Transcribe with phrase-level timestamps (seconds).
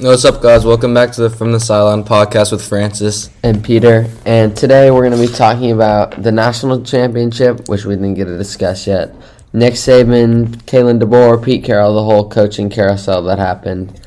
[0.00, 0.64] What's up, guys?
[0.64, 3.30] Welcome back to the From the Sideline podcast with Francis.
[3.42, 4.06] and Peter.
[4.26, 8.24] And today we're going to be talking about the national championship, which we didn't get
[8.24, 9.14] to discuss yet.
[9.52, 14.00] Nick Saban, Kalen DeBoer, Pete Carroll, the whole coaching carousel that happened,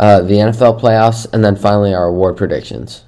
[0.00, 3.04] uh, the NFL playoffs, and then finally our award predictions.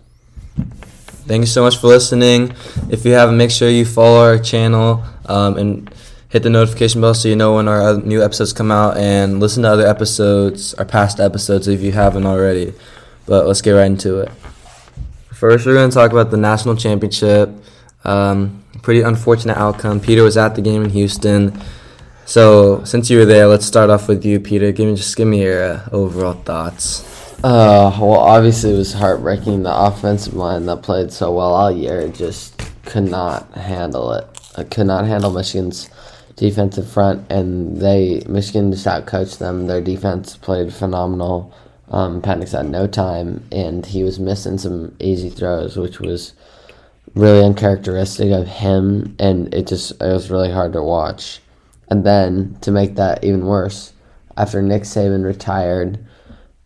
[1.27, 2.55] Thank you so much for listening.
[2.91, 5.95] If you haven't, make sure you follow our channel um, and
[6.31, 9.65] hit the notification bell so you know when our new episodes come out and listen
[9.65, 12.73] to other episodes, our past episodes if you haven't already.
[13.27, 14.31] But let's get right into it.
[15.33, 17.51] First, we're going to talk about the national championship.
[18.05, 20.01] Um, pretty unfortunate outcome.
[20.01, 21.61] Peter was at the game in Houston.
[22.27, 24.71] So, since you were there, let's start off with you, Peter.
[24.71, 27.03] Give me just give me your uh, overall thoughts.
[27.43, 29.63] Uh, well, obviously it was heartbreaking.
[29.63, 34.27] The offensive line that played so well all year just could not handle it.
[34.57, 35.89] I could not handle Michigan's
[36.41, 39.67] defensive front, and they Michigan just outcoached them.
[39.67, 41.55] Their defense played phenomenal.
[41.91, 46.33] Um, Penix had no time, and he was missing some easy throws, which was
[47.15, 51.41] really uncharacteristic of him, and it just it was really hard to watch.
[51.89, 53.93] And then to make that even worse,
[54.39, 55.99] after Nick Saban retired,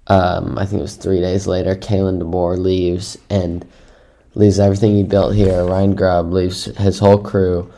[0.07, 3.67] um, I think it was three days later, Kalen DeBoer leaves and
[4.35, 5.65] leaves everything he built here.
[5.65, 7.73] Ryan Grubb leaves his whole crew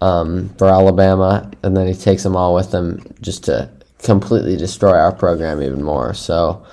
[0.00, 4.96] um, for Alabama, and then he takes them all with him just to completely destroy
[4.96, 6.14] our program even more.
[6.14, 6.64] So,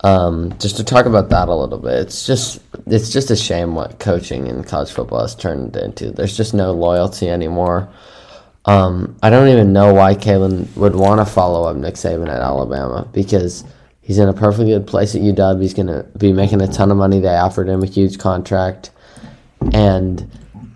[0.00, 3.74] um, just to talk about that a little bit, it's just it's just a shame
[3.74, 6.10] what coaching in college football has turned into.
[6.10, 7.88] There's just no loyalty anymore.
[8.64, 12.40] Um, I don't even know why Kalen would want to follow up Nick Saban at
[12.40, 13.64] Alabama because
[14.02, 15.60] he's in a perfectly good place at UW.
[15.60, 17.18] He's going to be making a ton of money.
[17.18, 18.90] They offered him a huge contract.
[19.72, 20.30] And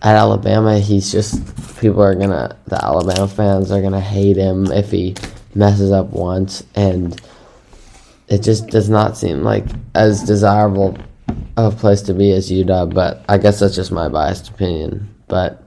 [0.06, 1.44] at Alabama, he's just,
[1.80, 5.16] people are to, the Alabama fans are to hate him if he
[5.52, 6.62] messes up once.
[6.76, 7.20] And
[8.28, 9.64] it just does not seem like
[9.96, 10.96] as desirable
[11.56, 12.94] of a place to be as UW.
[12.94, 15.12] But I guess that's just my biased opinion.
[15.26, 15.64] But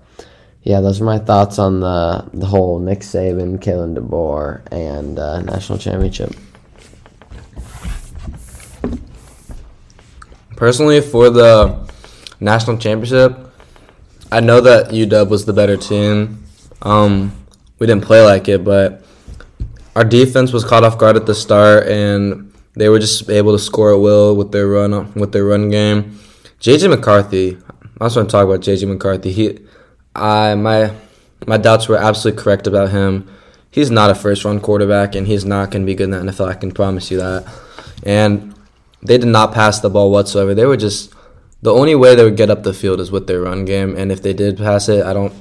[0.64, 5.42] yeah, those are my thoughts on the the whole Nick Saban, Kalen DeBoer, and uh,
[5.42, 6.34] national championship.
[10.56, 11.90] Personally, for the
[12.40, 13.49] national championship,
[14.32, 16.44] I know that UW was the better team.
[16.82, 17.34] Um,
[17.80, 19.04] we didn't play like it, but
[19.96, 23.60] our defense was caught off guard at the start, and they were just able to
[23.60, 26.20] score at will with their run with their run game.
[26.60, 27.58] JJ McCarthy,
[28.00, 29.32] I also want to talk about JJ McCarthy.
[29.32, 29.60] He,
[30.16, 30.94] I my
[31.48, 33.30] my doubts were absolutely correct about him.
[33.72, 36.32] He's not a first round quarterback, and he's not going to be good in the
[36.32, 36.50] NFL.
[36.50, 37.52] I can promise you that.
[38.04, 38.56] And
[39.02, 40.54] they did not pass the ball whatsoever.
[40.54, 41.14] They were just
[41.62, 44.12] the only way they would get up the field is with their run game, and
[44.12, 45.34] if they did pass it, I don't.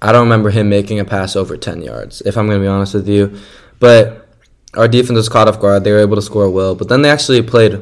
[0.00, 2.68] I don't remember him making a pass over 10 yards, if I'm going to be
[2.68, 3.36] honest with you.
[3.80, 4.28] But
[4.74, 5.82] our defense was caught off guard.
[5.82, 6.76] They were able to score well.
[6.76, 7.80] But then they actually played,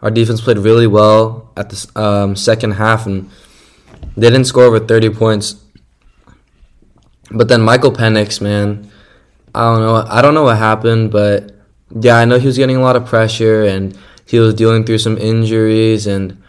[0.00, 3.30] our defense played really well at the um, second half, and
[4.16, 5.56] they didn't score over 30 points.
[7.30, 8.90] But then Michael Penix, man,
[9.54, 9.96] I don't know.
[10.08, 11.52] I don't know what happened, but
[12.00, 14.98] yeah, I know he was getting a lot of pressure and he was dealing through
[14.98, 16.42] some injuries, and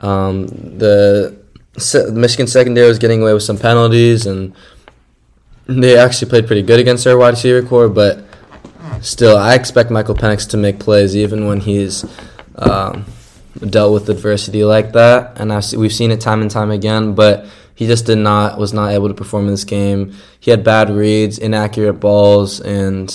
[0.00, 1.38] um, the
[1.76, 4.54] se- Michigan secondary was getting away with some penalties, and
[5.66, 7.88] they actually played pretty good against their wide receiver corps.
[7.88, 8.24] But
[9.00, 12.04] still, I expect Michael Penix to make plays even when he's
[12.56, 13.04] um,
[13.68, 17.14] dealt with adversity like that, and I've, we've seen it time and time again.
[17.14, 20.14] But he just did not was not able to perform in this game.
[20.38, 23.10] He had bad reads, inaccurate balls, and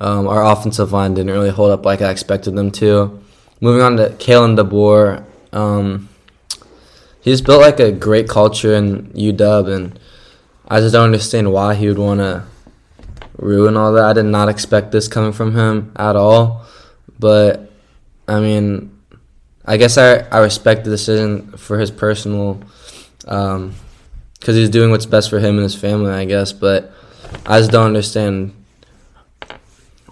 [0.00, 3.20] um, our offensive line didn't really hold up like I expected them to.
[3.60, 6.08] Moving on to Kalen DeBoer, um,
[7.20, 9.98] he's built like a great culture in UW, and
[10.68, 12.44] I just don't understand why he would want to
[13.36, 14.04] ruin all that.
[14.04, 16.64] I did not expect this coming from him at all,
[17.18, 17.70] but
[18.28, 18.96] I mean,
[19.64, 22.62] I guess I I respect the decision for his personal,
[23.20, 23.74] because
[24.42, 26.52] he's doing what's best for him and his family, I guess.
[26.52, 26.92] But
[27.46, 28.54] I just don't understand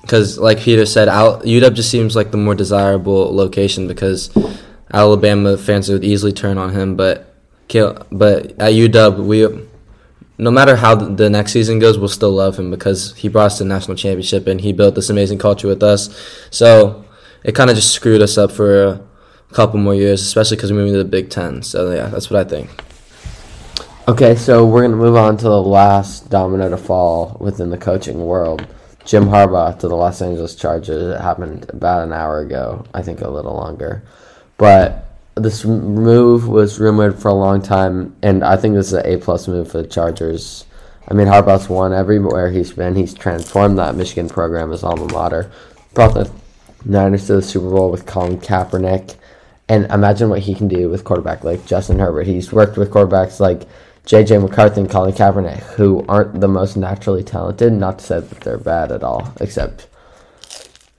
[0.02, 4.30] because, like Peter said, UW just seems like the more desirable location because
[4.92, 6.96] Alabama fans would easily turn on him.
[6.96, 7.34] But
[8.10, 9.68] but at UW, we
[10.38, 13.58] no matter how the next season goes, we'll still love him because he brought us
[13.58, 16.16] to the national championship and he built this amazing culture with us.
[16.50, 17.04] So
[17.42, 18.84] it kind of just screwed us up for
[19.50, 21.62] a couple more years, especially because we moved to the Big Ten.
[21.62, 22.70] So yeah, that's what I think.
[24.06, 28.24] Okay, so we're gonna move on to the last domino to fall within the coaching
[28.24, 28.66] world.
[29.04, 31.14] Jim Harbaugh to the Los Angeles Chargers.
[31.14, 34.02] It happened about an hour ago, I think a little longer,
[34.58, 39.06] but this move was rumored for a long time, and I think this is an
[39.06, 40.66] A plus move for the Chargers.
[41.08, 42.94] I mean, Harbaugh's won everywhere he's been.
[42.94, 45.50] He's transformed that Michigan program, his alma mater,
[45.94, 46.30] brought the
[46.84, 49.16] Niners to the Super Bowl with Colin Kaepernick.
[49.70, 52.26] And imagine what he can do with quarterback like Justin Herbert.
[52.26, 53.62] He's worked with quarterbacks like
[54.06, 54.38] J.J.
[54.38, 57.72] McCarthy and Colin Kaepernick, who aren't the most naturally talented.
[57.72, 59.86] Not to say that they're bad at all, except,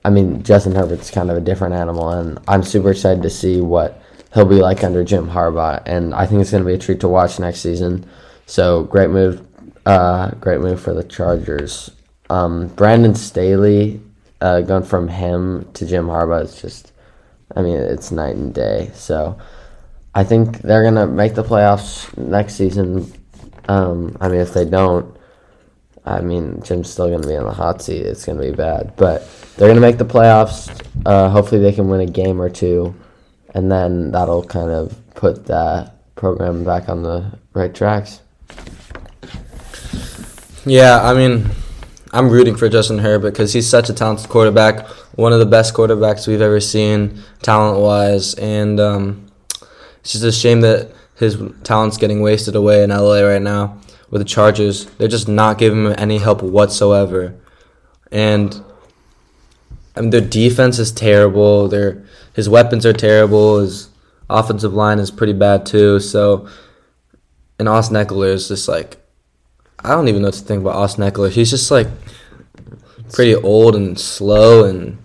[0.04, 3.60] I mean, Justin Herbert's kind of a different animal, and I'm super excited to see
[3.60, 4.02] what
[4.32, 5.82] he'll be like under Jim Harbaugh.
[5.86, 8.08] And I think it's going to be a treat to watch next season.
[8.46, 9.46] So great move,
[9.86, 11.90] uh, great move for the Chargers.
[12.30, 14.00] Um, Brandon Staley,
[14.40, 16.92] uh, going from him to Jim Harbaugh is just,
[17.54, 18.90] I mean, it's night and day.
[18.94, 19.38] So
[20.14, 23.12] I think they're gonna make the playoffs next season.
[23.68, 25.14] Um, I mean, if they don't,
[26.04, 28.02] I mean, Jim's still gonna be in the hot seat.
[28.02, 30.70] It's gonna be bad, but they're gonna make the playoffs.
[31.04, 32.94] Uh, hopefully, they can win a game or two,
[33.54, 38.20] and then that'll kind of put that program back on the right tracks.
[40.64, 41.50] Yeah, I mean,
[42.12, 45.74] I'm rooting for Justin Herbert because he's such a talented quarterback, one of the best
[45.74, 49.30] quarterbacks we've ever seen, talent wise, and um,
[50.00, 53.78] it's just a shame that his talent's getting wasted away in LA right now
[54.10, 54.86] with the Chargers.
[54.96, 57.34] They're just not giving him any help whatsoever,
[58.10, 58.62] and
[59.96, 61.68] I mean their defense is terrible.
[61.68, 62.04] Their
[62.34, 63.60] his weapons are terrible.
[63.60, 63.88] His
[64.28, 66.00] offensive line is pretty bad too.
[66.00, 66.48] So,
[67.58, 68.96] and Austin Ekeler is just like
[69.82, 71.30] I don't even know what to think about Austin Ekeler.
[71.30, 71.88] He's just like
[73.12, 74.98] pretty old and slow, and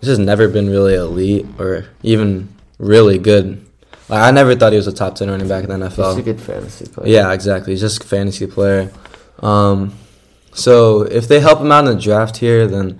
[0.00, 2.48] he's just never been really elite or even
[2.78, 3.64] really good.
[4.08, 6.10] Like I never thought he was a top ten running back in the NFL.
[6.10, 7.08] He's a good fantasy player.
[7.08, 7.72] Yeah, exactly.
[7.72, 8.90] He's just a fantasy player.
[9.40, 9.94] Um,
[10.52, 12.98] so if they help him out in the draft here, then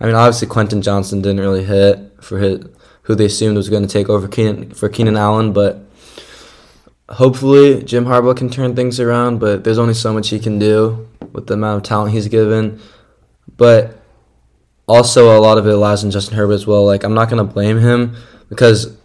[0.00, 2.64] I mean, obviously Quentin Johnston didn't really hit for his,
[3.02, 5.84] who they assumed was going to take over Keenan, for Keenan Allen, but
[7.10, 11.08] hopefully Jim Harbaugh can turn things around, but there's only so much he can do
[11.32, 12.80] with the amount of talent he's given.
[13.56, 14.00] But
[14.86, 16.84] also a lot of it lies in Justin Herbert as well.
[16.84, 18.16] Like I'm not gonna blame him
[18.48, 18.96] because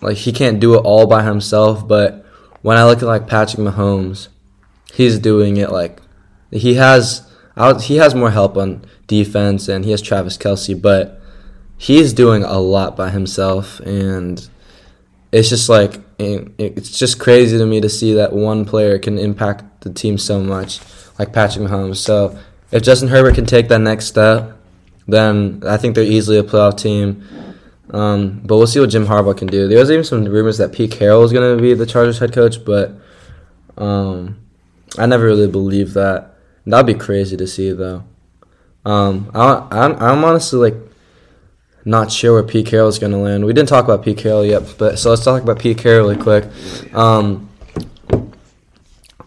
[0.00, 1.86] like he can't do it all by himself.
[1.86, 2.24] But
[2.62, 4.28] when I look at like Patrick Mahomes,
[4.92, 6.00] he's doing it like
[6.50, 7.28] he has
[7.80, 11.20] he has more help on defense and he has Travis Kelce, but
[11.76, 14.48] he's doing a lot by himself and
[15.32, 19.82] it's just like it's just crazy to me to see that one player can impact
[19.82, 20.80] the team so much,
[21.18, 21.96] like Patrick Mahomes.
[21.96, 22.38] So
[22.72, 24.56] if Justin Herbert can take that next step,
[25.06, 27.24] then I think they're easily a playoff team.
[27.90, 29.66] Um, but we'll see what Jim Harbaugh can do.
[29.66, 32.32] There was even some rumors that Pete Carroll is going to be the Chargers head
[32.32, 32.92] coach, but
[33.76, 34.38] um,
[34.98, 36.34] I never really believed that.
[36.66, 38.04] That'd be crazy to see, though.
[38.84, 40.88] Um, I, I'm, I'm honestly like
[41.84, 43.44] not sure where Pete Carroll is going to land.
[43.44, 46.22] We didn't talk about Pete Carroll yet, but so let's talk about Pete Carroll really
[46.22, 46.44] quick.
[46.94, 47.48] Um,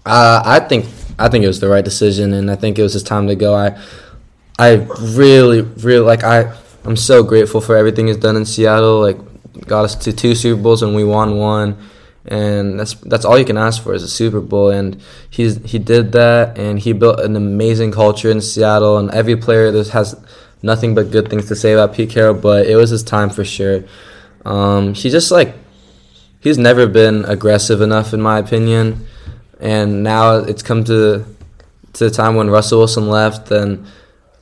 [0.06, 0.86] I think
[1.20, 3.36] I think it was the right decision, and I think it was his time to
[3.36, 3.56] go.
[3.56, 3.80] I
[4.58, 9.02] I really really like I I'm so grateful for everything he's done in Seattle.
[9.02, 9.18] Like
[9.68, 11.78] got us to two Super Bowls and we won one,
[12.26, 14.70] and that's that's all you can ask for is a Super Bowl.
[14.70, 19.36] And he's he did that, and he built an amazing culture in Seattle, and every
[19.36, 20.16] player that has
[20.64, 23.44] nothing but good things to say about Pete Carroll, but it was his time for
[23.44, 23.84] sure.
[24.46, 25.56] Um, he just like
[26.40, 29.06] he's never been aggressive enough, in my opinion,
[29.60, 31.26] and now it's come to
[31.94, 33.86] to the time when Russell Wilson left, and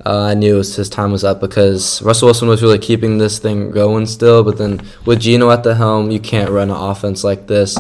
[0.05, 3.71] uh, I knew his time was up because Russell Wilson was really keeping this thing
[3.71, 7.47] going still, but then with Geno at the helm, you can't run an offense like
[7.47, 7.77] this.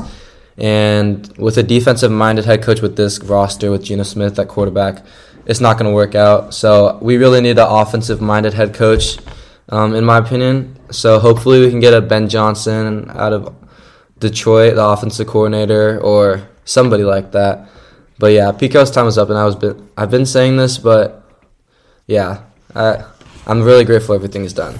[0.57, 5.05] And with a defensive minded head coach with this roster, with Geno Smith at quarterback,
[5.45, 6.53] it's not going to work out.
[6.53, 9.17] So we really need an offensive minded head coach,
[9.69, 10.77] um, in my opinion.
[10.91, 13.55] So hopefully we can get a Ben Johnson out of
[14.19, 17.69] Detroit, the offensive coordinator, or somebody like that.
[18.19, 21.18] But yeah, Pico's time is up, and I was been, I've been saying this, but
[22.09, 22.41] yeah,
[22.73, 23.05] I
[23.45, 24.77] I'm really grateful everything is done.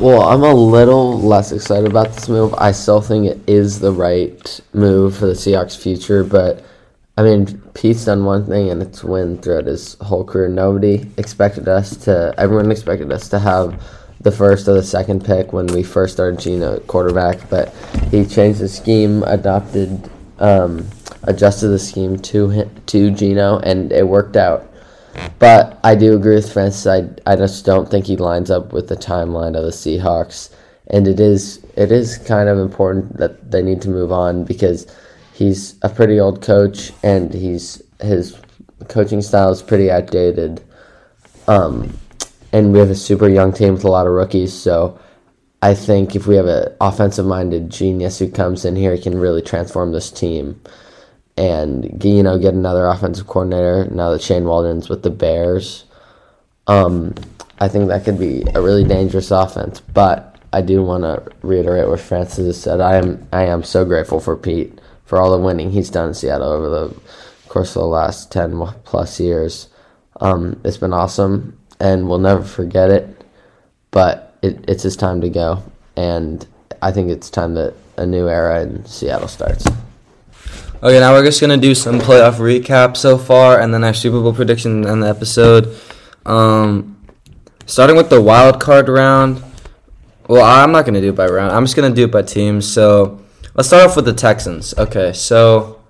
[0.00, 2.52] Well, I'm a little less excited about this move.
[2.58, 6.64] I still think it is the right move for the Seahawks' future, but
[7.16, 10.48] I mean, Pete's done one thing and it's win throughout his whole career.
[10.48, 13.82] Nobody expected us to, everyone expected us to have
[14.20, 17.72] the first or the second pick when we first started Geno at quarterback, but
[18.10, 20.86] he changed the scheme, adopted, um,
[21.22, 24.70] adjusted the scheme to to Geno, and it worked out.
[25.38, 26.86] But I do agree with Francis.
[26.86, 30.54] I, I just don't think he lines up with the timeline of the Seahawks,
[30.88, 34.86] and it is it is kind of important that they need to move on because
[35.34, 38.38] he's a pretty old coach and he's his
[38.88, 40.62] coaching style is pretty outdated.
[41.48, 41.96] Um,
[42.52, 44.98] and we have a super young team with a lot of rookies, so
[45.62, 49.18] I think if we have an offensive minded genius who comes in here, he can
[49.18, 50.60] really transform this team
[51.36, 55.84] and you know get another offensive coordinator now that Shane Waldron's with the Bears.
[56.66, 57.14] Um,
[57.58, 59.80] I think that could be a really dangerous offense.
[59.80, 62.80] But I do want to reiterate what Francis said.
[62.80, 66.14] I am I am so grateful for Pete for all the winning he's done in
[66.14, 66.96] Seattle over the
[67.48, 69.68] course of the last ten plus years.
[70.20, 73.22] Um, it's been awesome, and we'll never forget it.
[73.90, 75.62] But it, it's his time to go,
[75.96, 76.46] and
[76.82, 79.66] I think it's time that a new era in Seattle starts.
[80.82, 84.20] Okay, now we're just gonna do some playoff recap so far, and then our Super
[84.20, 85.74] Bowl prediction in the episode.
[86.26, 86.98] Um,
[87.64, 89.42] starting with the wild card round.
[90.28, 91.52] Well, I'm not gonna do it by round.
[91.52, 92.70] I'm just gonna do it by teams.
[92.70, 93.22] So
[93.54, 94.74] let's start off with the Texans.
[94.76, 95.80] Okay, so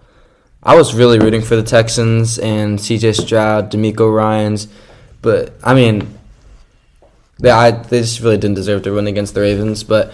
[0.62, 3.14] I was really rooting for the Texans and C.J.
[3.14, 4.68] Stroud, DeMeco Ryans,
[5.20, 6.16] but I mean,
[7.40, 10.12] they I, they just really didn't deserve to win against the Ravens, but.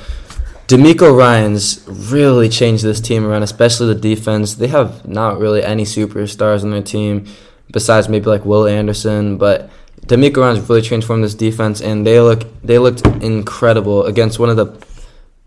[0.72, 4.54] DeMeco Ryans really changed this team around, especially the defense.
[4.54, 7.26] They have not really any superstars on their team
[7.70, 9.68] besides maybe like Will Anderson, but
[10.06, 14.56] DeMeco Ryans really transformed this defense, and they look they looked incredible against one of
[14.56, 14.82] the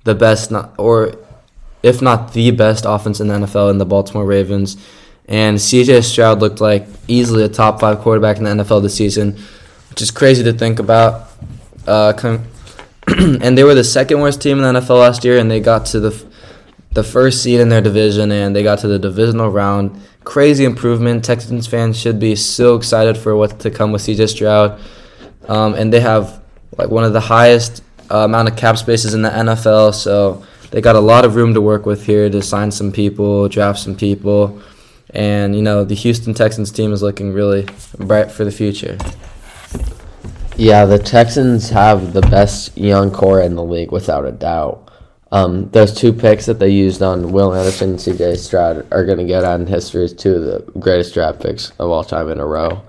[0.04, 1.16] the best, not, or
[1.82, 4.78] if not the best offense in the NFL in the Baltimore Ravens.
[5.28, 9.40] And CJ Stroud looked like easily a top five quarterback in the NFL this season,
[9.90, 11.32] which is crazy to think about.
[11.88, 12.14] Uh,
[13.18, 15.86] and they were the second worst team in the NFL last year, and they got
[15.88, 16.26] to the
[16.92, 20.02] the first seed in their division, and they got to the divisional round.
[20.24, 21.24] Crazy improvement.
[21.24, 24.80] Texans fans should be so excited for what's to come with CJ Stroud,
[25.48, 26.42] um, and they have
[26.78, 30.82] like one of the highest uh, amount of cap spaces in the NFL, so they
[30.82, 33.96] got a lot of room to work with here to sign some people, draft some
[33.96, 34.62] people,
[35.12, 37.68] and you know the Houston Texans team is looking really
[38.00, 38.98] bright for the future.
[40.58, 44.90] Yeah, the Texans have the best young core in the league without a doubt.
[45.32, 49.18] Um, those two picks that they used on Will Anderson and CJ Stroud are going
[49.18, 52.40] to get on history as two of the greatest draft picks of all time in
[52.40, 52.82] a row.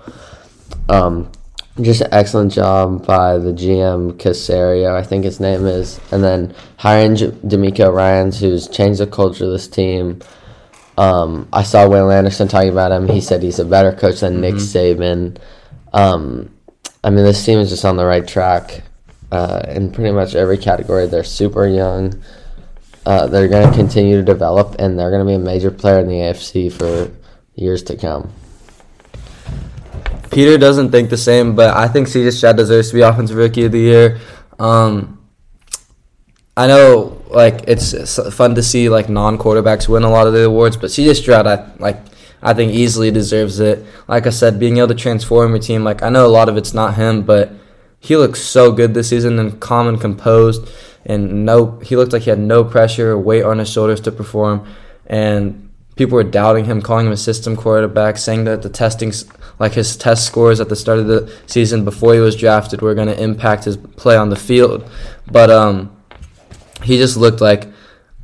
[0.88, 1.32] Um,
[1.80, 6.54] just an excellent job by the GM Caserio, I think his name is, and then
[6.76, 10.20] hiring J- DeMeco Ryans, who's changed the culture of this team.
[10.96, 13.08] Um, I saw Will Anderson talking about him.
[13.08, 14.40] He said he's a better coach than mm-hmm.
[14.42, 15.38] Nick Saban.
[15.92, 16.55] Um,
[17.06, 18.82] I mean, this team is just on the right track
[19.30, 21.06] uh, in pretty much every category.
[21.06, 22.20] They're super young.
[23.06, 26.00] Uh, they're going to continue to develop, and they're going to be a major player
[26.00, 27.12] in the AFC for
[27.54, 28.32] years to come.
[30.32, 33.66] Peter doesn't think the same, but I think CJ Stroud deserves to be Offensive Rookie
[33.66, 34.18] of the Year.
[34.58, 35.24] Um,
[36.56, 40.76] I know, like it's fun to see like non-quarterbacks win a lot of the awards,
[40.76, 42.00] but CJ Stroud, I like
[42.42, 43.84] I think easily deserves it.
[44.08, 46.56] Like I said, being able to transform your team, like I know a lot of
[46.56, 47.52] it's not him, but
[47.98, 50.68] he looks so good this season and calm and composed.
[51.04, 54.12] And no he looked like he had no pressure or weight on his shoulders to
[54.12, 54.66] perform.
[55.06, 59.12] And people were doubting him calling him a system quarterback saying that the testing
[59.58, 62.94] like his test scores at the start of the season before he was drafted were
[62.94, 64.88] going to impact his play on the field.
[65.30, 65.96] But um
[66.82, 67.66] he just looked like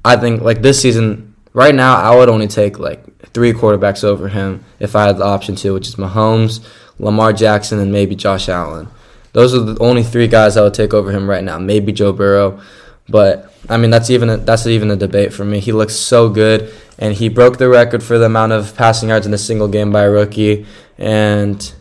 [0.05, 4.29] I think like this season right now I would only take like three quarterbacks over
[4.29, 6.65] him if I had the option to, which is Mahomes,
[6.99, 8.89] Lamar Jackson, and maybe Josh Allen.
[9.33, 11.59] Those are the only three guys I would take over him right now.
[11.59, 12.61] Maybe Joe Burrow,
[13.09, 15.61] but I mean that's even a, that's even a debate for me.
[15.61, 19.27] He looks so good, and he broke the record for the amount of passing yards
[19.27, 20.67] in a single game by a rookie,
[20.99, 21.73] and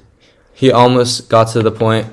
[0.53, 2.07] he almost got to the point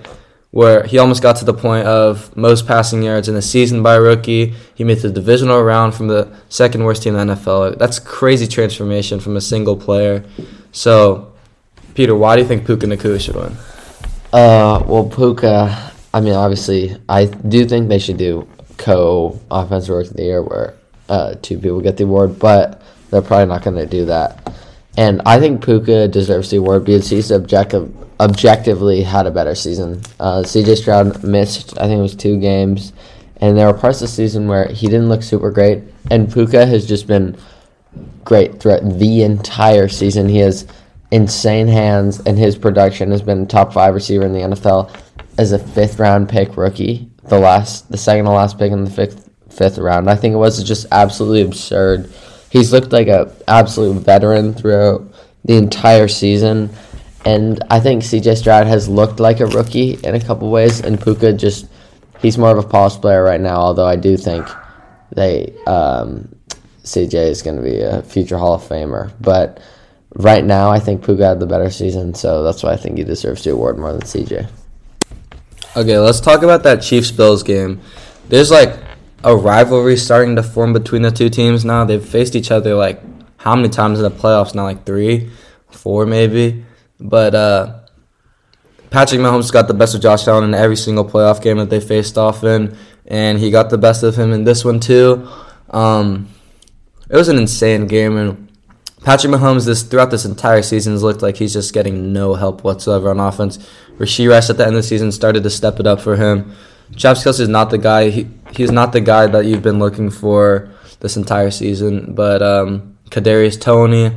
[0.50, 3.94] where he almost got to the point of most passing yards in a season by
[3.94, 4.54] a rookie.
[4.74, 7.78] He made the divisional round from the second worst team in the NFL.
[7.78, 10.24] That's crazy transformation from a single player.
[10.72, 11.32] So,
[11.94, 13.56] Peter, why do you think Puka Nacua should win?
[14.32, 15.92] Uh, well, Puka.
[16.14, 20.42] I mean, obviously, I do think they should do co offensive rookie of the year
[20.42, 20.74] where
[21.10, 24.52] uh, two people get the award, but they're probably not going to do that.
[24.98, 30.02] And I think Puka deserves the award because he's objective objectively had a better season.
[30.18, 32.92] Uh, CJ Stroud missed, I think it was two games,
[33.36, 35.84] and there were parts of the season where he didn't look super great.
[36.10, 37.36] And Puka has just been
[38.24, 40.28] great throughout the entire season.
[40.28, 40.66] He has
[41.12, 44.90] insane hands, and his production has been top five receiver in the NFL
[45.38, 47.08] as a fifth round pick rookie.
[47.28, 50.10] The last, the second to last pick in the fifth fifth round.
[50.10, 52.10] I think it was just absolutely absurd.
[52.50, 55.02] He's looked like a absolute veteran throughout
[55.44, 56.70] the entire season
[57.24, 61.00] and I think CJ Stroud has looked like a rookie in a couple ways, and
[61.00, 61.66] Puka just
[62.20, 63.56] he's more of a polished player right now.
[63.56, 64.46] Although I do think
[65.14, 66.34] they um,
[66.84, 69.60] CJ is going to be a future Hall of Famer, but
[70.14, 73.04] right now I think Puka had the better season, so that's why I think he
[73.04, 74.48] deserves the award more than CJ.
[75.76, 77.80] Okay, let's talk about that Chiefs Bills game.
[78.28, 78.74] There's like
[79.24, 81.84] a rivalry starting to form between the two teams now.
[81.84, 83.00] They've faced each other like
[83.38, 84.64] how many times in the playoffs now?
[84.64, 85.30] Like three,
[85.70, 86.64] four maybe.
[87.00, 87.80] But uh,
[88.90, 91.80] Patrick Mahomes got the best of Josh Allen in every single playoff game that they
[91.80, 95.28] faced off in, and he got the best of him in this one too.
[95.70, 96.28] Um,
[97.08, 98.52] it was an insane game, and
[99.04, 102.64] Patrick Mahomes this throughout this entire season has looked like he's just getting no help
[102.64, 103.58] whatsoever on offense.
[103.98, 106.54] Rashee Rice at the end of the season started to step it up for him.
[106.96, 108.10] Travis Kelce is not the guy.
[108.10, 108.26] He,
[108.58, 112.12] he's not the guy that you've been looking for this entire season.
[112.12, 114.10] But um, Kadarius Toney,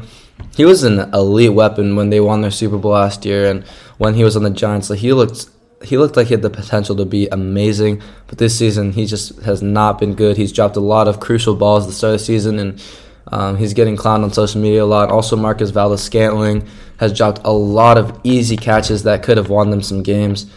[0.55, 3.63] he was an elite weapon when they won their Super Bowl last year, and
[4.00, 5.48] when he was on the Giants, like he looked
[5.83, 8.01] he looked like he had the potential to be amazing.
[8.27, 10.38] But this season, he just has not been good.
[10.38, 12.83] He's dropped a lot of crucial balls at the start of the season, and
[13.27, 15.10] um, he's getting clowned on social media a lot.
[15.10, 16.67] Also, Marquez Valdes Scantling
[16.98, 20.51] has dropped a lot of easy catches that could have won them some games.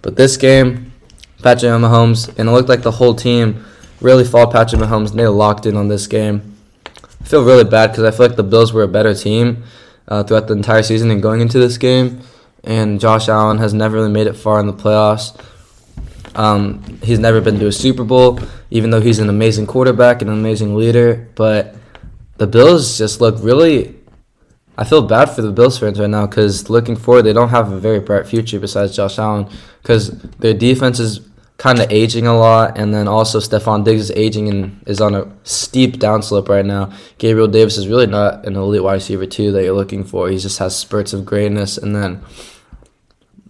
[0.00, 0.91] But this game,
[1.42, 3.64] Patrick Mahomes, and it looked like the whole team
[4.00, 5.10] really followed Patrick Mahomes.
[5.10, 6.56] And they locked in on this game.
[6.86, 9.64] I feel really bad because I feel like the Bills were a better team
[10.08, 12.20] uh, throughout the entire season and going into this game.
[12.64, 15.38] And Josh Allen has never really made it far in the playoffs.
[16.34, 20.30] Um, he's never been to a Super Bowl, even though he's an amazing quarterback and
[20.30, 21.28] an amazing leader.
[21.34, 21.74] But
[22.38, 23.96] the Bills just look really.
[24.78, 27.70] I feel bad for the Bills fans right now because looking forward, they don't have
[27.70, 29.46] a very bright future besides Josh Allen
[29.82, 31.20] because their defense is
[31.62, 35.14] kind of aging a lot, and then also Stefon Diggs is aging and is on
[35.14, 36.92] a steep downslope right now.
[37.18, 40.28] Gabriel Davis is really not an elite wide receiver too that you're looking for.
[40.28, 42.20] He just has spurts of greatness, and then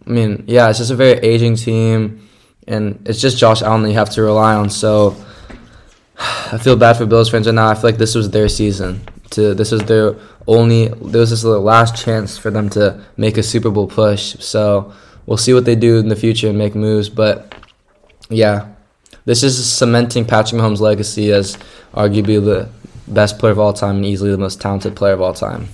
[0.07, 2.29] I mean, yeah, it's just a very aging team,
[2.69, 4.69] and it's just Josh Allen that you have to rely on.
[4.69, 5.17] So
[6.19, 7.69] I feel bad for Bills fans right now.
[7.69, 9.01] I feel like this was their season.
[9.31, 10.17] To this was their
[10.47, 10.89] only.
[10.89, 14.37] This was the last chance for them to make a Super Bowl push.
[14.39, 14.93] So
[15.25, 17.09] we'll see what they do in the future and make moves.
[17.09, 17.55] But
[18.29, 18.69] yeah,
[19.25, 21.57] this is cementing Patrick Mahomes' legacy as
[21.95, 22.69] arguably the
[23.09, 25.69] best player of all time and easily the most talented player of all time.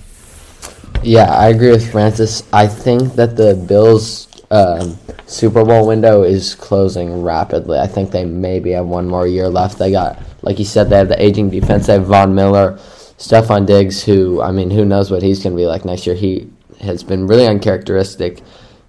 [1.01, 2.43] Yeah, I agree with Francis.
[2.51, 7.79] I think that the Bills' um, Super Bowl window is closing rapidly.
[7.79, 9.79] I think they maybe have one more year left.
[9.79, 11.87] They got, like you said, they have the aging defense.
[11.87, 12.73] They have Von Miller,
[13.17, 16.15] Stefon Diggs, who, I mean, who knows what he's going to be like next year.
[16.15, 16.49] He
[16.81, 18.41] has been really uncharacteristic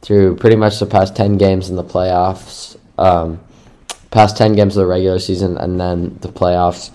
[0.02, 3.40] through pretty much the past 10 games in the playoffs, um,
[4.10, 6.90] past 10 games of the regular season, and then the playoffs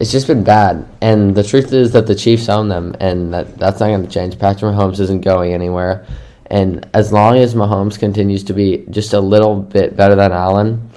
[0.00, 0.86] it's just been bad.
[1.00, 4.08] And the truth is that the Chiefs own them, and that, that's not going to
[4.08, 4.38] change.
[4.38, 6.06] Patrick Mahomes isn't going anywhere.
[6.46, 10.90] And as long as Mahomes continues to be just a little bit better than Allen,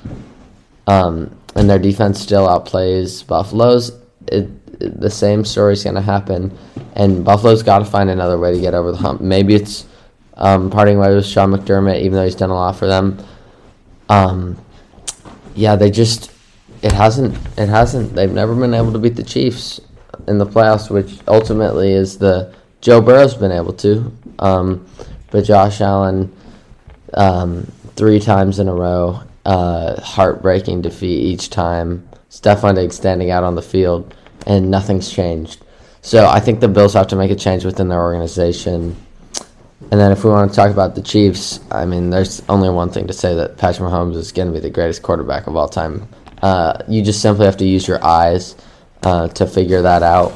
[0.87, 3.91] um, and their defense still outplays Buffalo's,
[4.27, 6.57] it, it, the same story's going to happen.
[6.95, 9.21] And Buffalo's got to find another way to get over the hump.
[9.21, 9.85] Maybe it's
[10.35, 13.23] um, parting ways with Sean McDermott, even though he's done a lot for them.
[14.09, 14.57] Um,
[15.55, 16.31] yeah, they just
[16.81, 19.81] it hasn't it hasn't they've never been able to beat the Chiefs
[20.27, 24.85] in the playoffs, which ultimately is the Joe Burrow's been able to, um,
[25.31, 26.31] but Josh Allen
[27.15, 32.07] um, three times in a row, uh, heartbreaking defeat each time.
[32.29, 34.13] Stefon Diggs standing out on the field,
[34.45, 35.63] and nothing's changed.
[36.01, 38.95] So I think the Bills have to make a change within their organization.
[39.91, 42.89] And then if we want to talk about the Chiefs, I mean, there's only one
[42.89, 45.69] thing to say that Patrick Mahomes is going to be the greatest quarterback of all
[45.69, 46.07] time.
[46.41, 48.55] Uh, you just simply have to use your eyes
[49.03, 50.33] uh, to figure that out.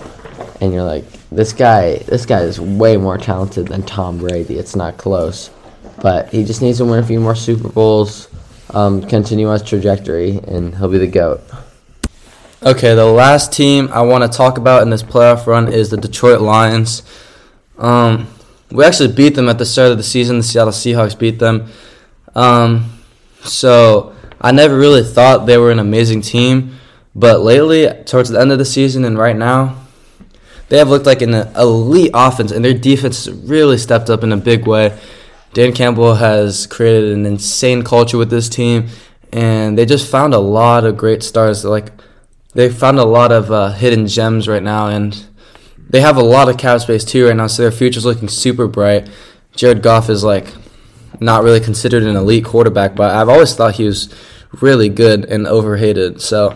[0.62, 4.58] And you're like, this guy, this guy is way more talented than Tom Brady.
[4.58, 5.50] It's not close,
[6.02, 8.28] but he just needs to win a few more Super Bowls,
[8.72, 11.42] um, continue his trajectory, and he'll be the goat.
[12.62, 15.98] Okay, the last team I want to talk about in this playoff run is the
[15.98, 17.04] Detroit Lions.
[17.78, 18.28] Um,
[18.72, 20.38] we actually beat them at the start of the season.
[20.38, 21.70] The Seattle Seahawks beat them.
[22.36, 23.00] Um,
[23.42, 26.78] so I never really thought they were an amazing team,
[27.16, 29.76] but lately, towards the end of the season and right now,
[30.70, 34.38] they have looked like an elite offense, and their defense really stepped up in a
[34.38, 34.98] big way.
[35.54, 38.88] Dan Campbell has created an insane culture with this team,
[39.34, 41.66] and they just found a lot of great stars.
[41.66, 41.92] Like
[42.54, 45.26] they found a lot of uh, hidden gems right now, and
[45.90, 47.48] they have a lot of cap space too right now.
[47.48, 49.10] So their future's looking super bright.
[49.56, 50.54] Jared Goff is like
[51.20, 54.14] not really considered an elite quarterback, but I've always thought he was
[54.62, 56.22] really good and overhated.
[56.22, 56.56] So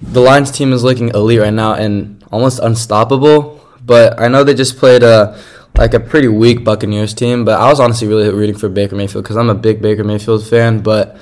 [0.00, 3.60] the Lions team is looking elite right now and almost unstoppable.
[3.84, 5.40] But I know they just played a
[5.76, 7.44] like a pretty weak Buccaneers team.
[7.44, 10.46] But I was honestly really rooting for Baker Mayfield because I'm a big Baker Mayfield
[10.46, 10.80] fan.
[10.80, 11.16] But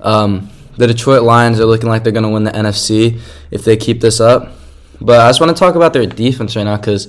[0.00, 3.20] um, the Detroit Lions are looking like they're going to win the NFC
[3.50, 4.52] if they keep this up.
[5.00, 7.06] But I just want to talk about their defense right now because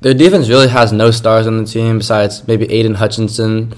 [0.00, 3.74] their defense really has no stars on the team besides maybe Aidan Hutchinson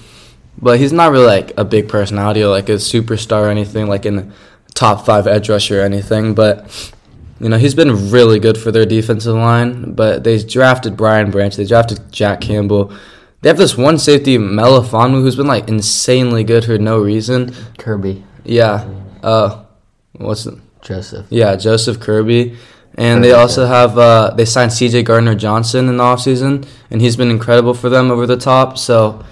[0.61, 4.05] but he's not really like a big personality or like a superstar or anything, like
[4.05, 4.31] in the
[4.73, 6.33] top five edge rusher or anything.
[6.33, 6.93] But
[7.39, 9.93] you know, he's been really good for their defensive line.
[9.93, 12.93] But they drafted Brian Branch, they drafted Jack Campbell.
[13.41, 17.51] They have this one safety, Melifonwu, who's been like insanely good for no reason.
[17.77, 18.87] Kerby Yeah.
[19.21, 19.65] Uh,
[20.13, 20.55] what's it?
[20.81, 21.25] Joseph.
[21.29, 22.55] Yeah, Joseph Kerby.
[22.95, 27.15] And they also have uh, they signed CJ Gardner Johnson in the offseason, and he's
[27.15, 28.77] been incredible for them over the top.
[28.77, 29.23] So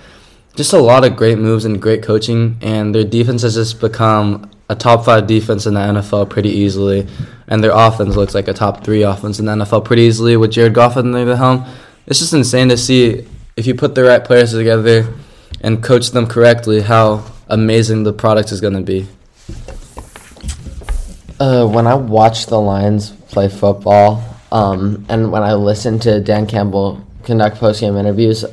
[0.55, 4.49] just a lot of great moves and great coaching, and their defense has just become
[4.67, 7.07] a top five defense in the NFL pretty easily,
[7.47, 10.51] and their offense looks like a top three offense in the NFL pretty easily with
[10.51, 11.65] Jared Goff at the helm.
[12.07, 15.13] It's just insane to see if you put the right players together
[15.61, 19.07] and coach them correctly, how amazing the product is going to be.
[21.39, 26.45] Uh, when I watch the Lions play football, um, and when I listen to Dan
[26.45, 28.45] Campbell conduct post-game interviews,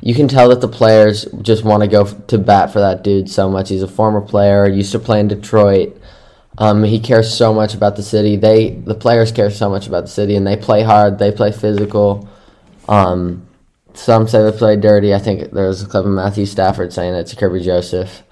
[0.00, 3.28] you can tell that the players just want to go to bat for that dude
[3.28, 3.68] so much.
[3.68, 6.00] He's a former player, used to play in Detroit.
[6.58, 8.36] Um, he cares so much about the city.
[8.36, 11.18] They, the players, care so much about the city, and they play hard.
[11.18, 12.28] They play physical.
[12.88, 13.46] Um,
[13.94, 15.14] some say they play dirty.
[15.14, 18.22] I think there was a clip of Matthew Stafford saying it to Kerby Joseph.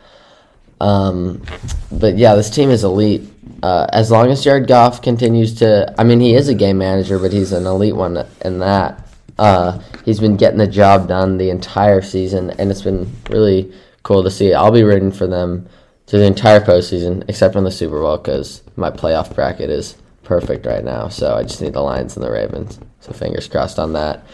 [0.80, 1.42] Um,
[1.90, 3.22] but yeah, this team is elite.
[3.62, 7.18] Uh, as long as Jared Goff continues to, I mean, he is a game manager,
[7.18, 9.08] but he's an elite one in that.
[9.38, 14.22] Uh, he's been getting the job done the entire season, and it's been really cool
[14.22, 14.54] to see.
[14.54, 15.68] I'll be rooting for them
[16.06, 20.66] through the entire postseason, except in the Super Bowl, because my playoff bracket is perfect
[20.66, 21.08] right now.
[21.08, 22.78] So I just need the Lions and the Ravens.
[23.00, 24.24] So fingers crossed on that.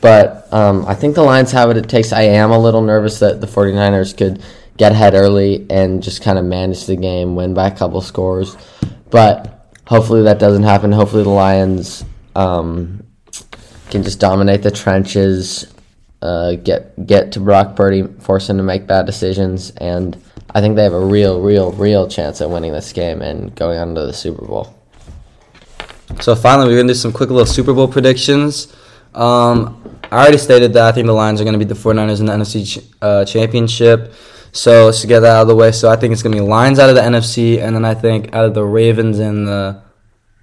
[0.00, 2.12] But um, I think the Lions have what it takes.
[2.12, 4.42] I am a little nervous that the 49ers could
[4.76, 8.56] get ahead early and just kind of manage the game, win by a couple scores.
[9.10, 10.92] But hopefully that doesn't happen.
[10.92, 12.04] Hopefully the Lions
[12.34, 13.02] um,
[13.90, 15.72] can just dominate the trenches,
[16.22, 20.16] uh, get get to Brock Purdy, force him to make bad decisions, and
[20.54, 23.78] I think they have a real, real, real chance at winning this game and going
[23.78, 24.74] on to the Super Bowl.
[26.20, 28.72] So finally, we're gonna do some quick little Super Bowl predictions.
[29.14, 32.26] Um, I already stated that I think the Lions are gonna beat the 49ers in
[32.26, 34.12] the NFC uh, Championship.
[34.52, 35.70] So let's get that out of the way.
[35.72, 38.34] So I think it's gonna be Lions out of the NFC, and then I think
[38.34, 39.82] out of the Ravens and the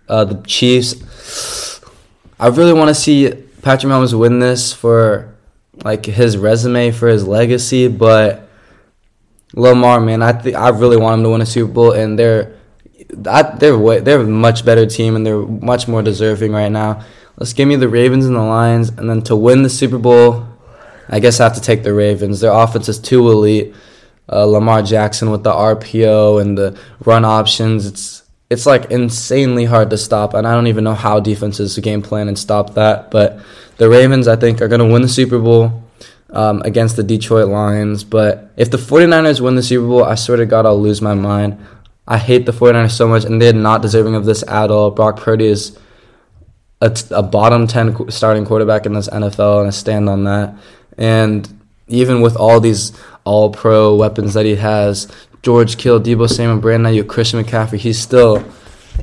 [0.08, 1.82] uh, the Chiefs.
[2.40, 5.36] I really want to see Patrick Mahomes win this for
[5.84, 8.48] like his resume for his legacy, but
[9.54, 12.58] Lamar, man, I think I really want him to win a Super Bowl, and they're
[13.10, 17.04] that they're way, they're a much better team and they're much more deserving right now.
[17.38, 20.48] Let's give me the Ravens and the Lions, and then to win the Super Bowl,
[21.08, 22.40] I guess I have to take the Ravens.
[22.40, 23.76] Their offense is too elite.
[24.30, 29.90] Uh, Lamar Jackson with the RPO and the run options, it's it's like insanely hard
[29.90, 33.12] to stop, and I don't even know how defenses game plan and stop that.
[33.12, 33.40] But
[33.78, 35.84] the Ravens, I think, are going to win the Super Bowl
[36.32, 38.04] um, against the Detroit Lions.
[38.04, 41.14] But if the 49ers win the Super Bowl, I swear to God, I'll lose my
[41.14, 41.58] mind.
[42.08, 44.92] I hate the 49ers so much, and they're not deserving of this at all.
[44.92, 45.78] Brock Purdy is
[46.82, 50.56] a, a bottom 10 starting quarterback in this NFL, and I stand on that.
[50.98, 52.92] And even with all these
[53.24, 55.08] all pro weapons that he has
[55.42, 58.44] George Kittle, Deebo Samuel, Brandon Aiyuk, Christian McCaffrey he's still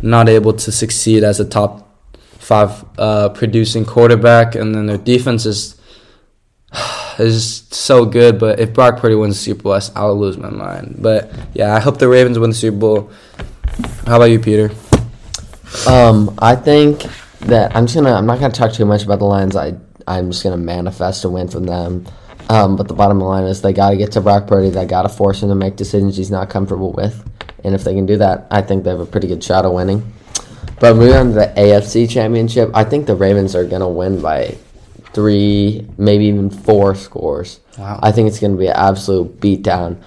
[0.03, 1.89] not able to succeed as a top
[2.23, 4.55] five uh, producing quarterback.
[4.55, 5.81] And then their defense is
[7.19, 8.39] is so good.
[8.39, 10.97] But if Brock Purdy wins the Super Bowl, I'll lose my mind.
[11.01, 13.11] But yeah, I hope the Ravens win the Super Bowl.
[14.07, 14.71] How about you, Peter?
[15.89, 17.05] Um, I think
[17.47, 18.13] that I'm just gonna.
[18.13, 19.57] I'm not gonna talk too much about the Lions.
[19.57, 19.75] I
[20.07, 22.07] I'm just gonna manifest a win from them.
[22.49, 24.69] Um, but the bottom line is they got to get to Brock Purdy.
[24.69, 27.27] They got to force him to make decisions he's not comfortable with.
[27.65, 29.73] And if they can do that, I think they have a pretty good shot of
[29.73, 30.13] winning.
[30.79, 34.57] But moving on to the AFC Championship, I think the Ravens are gonna win by
[35.15, 37.61] three, maybe even four scores.
[37.79, 38.01] Wow.
[38.03, 40.03] I think it's gonna be an absolute beatdown.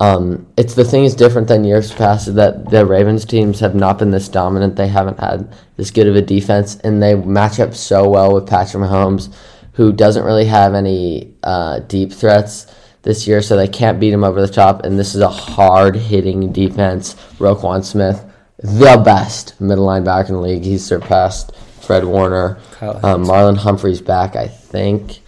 [0.00, 3.98] Um, it's the thing is different than years past that the Ravens teams have not
[3.98, 4.76] been this dominant.
[4.76, 8.46] They haven't had this good of a defense, and they match up so well with
[8.46, 9.32] Patrick Mahomes,
[9.74, 12.66] who doesn't really have any uh, deep threats
[13.02, 14.84] this year, so they can't beat him over the top.
[14.84, 17.14] And this is a hard hitting defense.
[17.38, 18.24] Roquan Smith,
[18.58, 20.64] the best middle linebacker in the league.
[20.64, 22.58] He's surpassed Fred Warner.
[23.04, 25.20] Um, Marlon Humphrey's back, I think.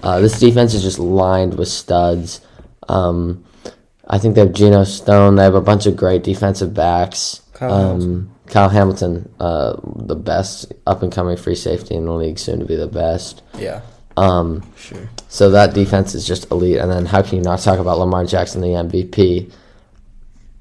[0.00, 2.40] Uh, this defense is just lined with studs.
[2.88, 3.44] Um,
[4.12, 5.34] I think they have Geno Stone.
[5.36, 7.40] They have a bunch of great defensive backs.
[7.54, 12.38] Kyle um, Kyle Hamilton, uh, the best up and coming free safety in the league,
[12.38, 13.42] soon to be the best.
[13.58, 13.80] Yeah,
[14.18, 15.08] Um, sure.
[15.28, 16.76] so that defense is just elite.
[16.76, 19.50] And then how can you not talk about Lamar Jackson, the MVP?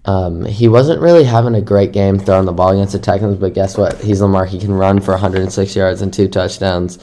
[0.06, 3.54] Um, he wasn't really having a great game throwing the ball against the Texans, but
[3.54, 4.00] guess what?
[4.02, 4.46] He's Lamar.
[4.46, 6.98] He can run for 106 yards and two touchdowns,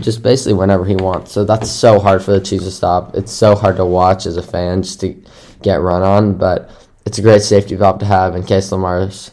[0.00, 1.32] just basically whenever he wants.
[1.32, 3.14] So that's so hard for the Chiefs to stop.
[3.14, 5.14] It's so hard to watch as a fan just to
[5.62, 6.70] get run on, but
[7.06, 9.30] it's a great safety valve to have in case Lamar's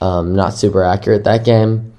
[0.00, 1.92] um, not super accurate that game.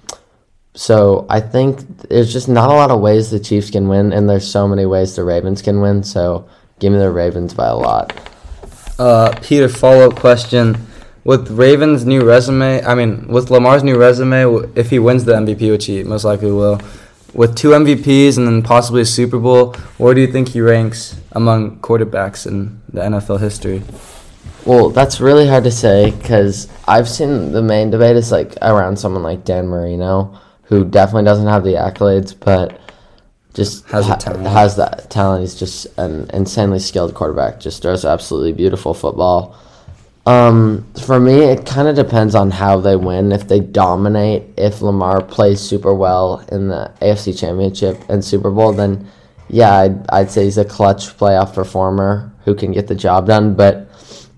[0.74, 4.30] so I think there's just not a lot of ways the Chiefs can win, and
[4.30, 6.04] there's so many ways the Ravens can win.
[6.04, 6.48] So
[6.80, 8.18] give me the Ravens by a lot.
[8.98, 10.78] Uh, Peter, follow up question.
[11.26, 15.70] With Ravens' new resume, I mean, with Lamar's new resume, if he wins the MVP,
[15.70, 16.82] which he most likely will,
[17.34, 21.16] with two MVPs and then possibly a Super Bowl, where do you think he ranks
[21.34, 23.82] among quarterbacks in the NFL history?
[24.66, 28.98] Well, that's really hard to say because I've seen the main debate is like around
[28.98, 32.80] someone like Dan Marino, who definitely doesn't have the accolades, but
[33.54, 34.46] just Has ha- talent.
[34.48, 35.42] has that talent.
[35.42, 37.60] He's just an insanely skilled quarterback.
[37.60, 39.58] Just throws absolutely beautiful football.
[40.30, 43.32] Um, for me, it kind of depends on how they win.
[43.32, 48.72] If they dominate, if Lamar plays super well in the AFC Championship and Super Bowl,
[48.72, 49.10] then
[49.50, 53.56] yeah, I'd, I'd say he's a clutch playoff performer who can get the job done.
[53.56, 53.90] But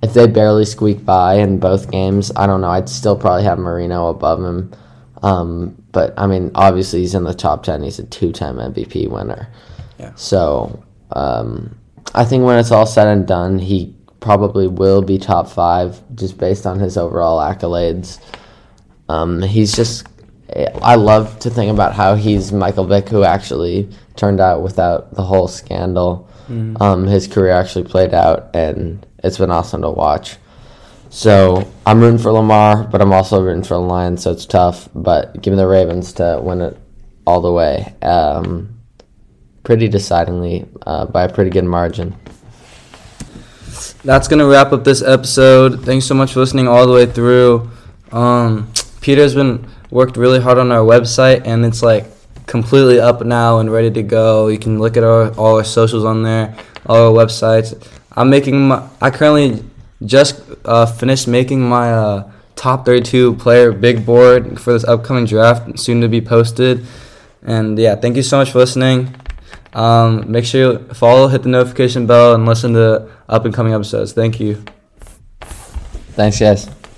[0.01, 2.69] if they barely squeak by in both games, I don't know.
[2.69, 4.71] I'd still probably have Marino above him.
[5.23, 7.84] Um, but I mean, obviously, he's in the top 10.
[7.84, 9.49] He's a two time MVP winner.
[9.99, 10.15] Yeah.
[10.15, 11.77] So um,
[12.15, 16.38] I think when it's all said and done, he probably will be top five just
[16.38, 18.21] based on his overall accolades.
[19.10, 20.07] Um, he's just,
[20.81, 25.23] I love to think about how he's Michael Vick, who actually turned out without the
[25.23, 26.29] whole scandal.
[26.81, 30.38] Um, his career actually played out, and it's been awesome to watch.
[31.10, 34.88] So I'm rooting for Lamar, but I'm also rooting for the Lions, so it's tough.
[34.95, 36.77] But give me the Ravens to win it
[37.25, 37.93] all the way.
[38.01, 38.79] Um,
[39.63, 42.15] pretty decidingly uh, by a pretty good margin.
[44.04, 45.84] That's gonna wrap up this episode.
[45.86, 47.70] Thanks so much for listening all the way through.
[48.12, 52.06] Um, Peter's been worked really hard on our website, and it's like
[52.48, 54.48] completely up now and ready to go.
[54.48, 57.76] You can look at our all our socials on there, all our websites.
[58.13, 58.88] I'm making my.
[59.02, 59.63] I currently
[60.06, 65.80] just uh, finished making my uh, top 32 player big board for this upcoming draft,
[65.80, 66.86] soon to be posted.
[67.44, 69.15] And yeah, thank you so much for listening.
[69.73, 73.73] Um, make sure you follow, hit the notification bell, and listen to up and coming
[73.73, 74.13] episodes.
[74.13, 74.63] Thank you.
[76.13, 76.81] Thanks, guys.